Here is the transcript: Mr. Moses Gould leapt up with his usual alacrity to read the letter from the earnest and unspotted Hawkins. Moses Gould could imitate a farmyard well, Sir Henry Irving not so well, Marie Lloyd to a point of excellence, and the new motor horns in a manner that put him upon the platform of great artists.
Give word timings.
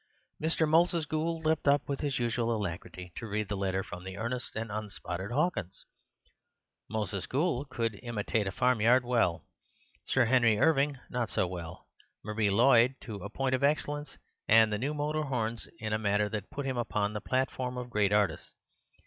Mr. 0.41 0.67
Moses 0.67 1.05
Gould 1.05 1.45
leapt 1.45 1.67
up 1.67 1.87
with 1.87 1.99
his 1.99 2.17
usual 2.17 2.55
alacrity 2.55 3.11
to 3.17 3.27
read 3.27 3.49
the 3.49 3.55
letter 3.55 3.83
from 3.83 4.03
the 4.03 4.17
earnest 4.17 4.55
and 4.55 4.71
unspotted 4.71 5.29
Hawkins. 5.29 5.85
Moses 6.89 7.27
Gould 7.27 7.69
could 7.69 7.99
imitate 8.01 8.47
a 8.47 8.51
farmyard 8.51 9.05
well, 9.05 9.45
Sir 10.07 10.25
Henry 10.25 10.57
Irving 10.57 10.97
not 11.11 11.29
so 11.29 11.45
well, 11.47 11.87
Marie 12.25 12.49
Lloyd 12.49 12.95
to 13.01 13.17
a 13.17 13.29
point 13.29 13.53
of 13.53 13.63
excellence, 13.63 14.17
and 14.47 14.73
the 14.73 14.79
new 14.79 14.95
motor 14.95 15.21
horns 15.25 15.67
in 15.77 15.93
a 15.93 15.99
manner 15.99 16.29
that 16.29 16.49
put 16.49 16.65
him 16.65 16.77
upon 16.77 17.13
the 17.13 17.21
platform 17.21 17.77
of 17.77 17.91
great 17.91 18.11
artists. 18.11 18.55